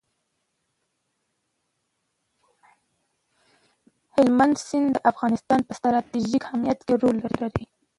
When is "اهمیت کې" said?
6.47-6.93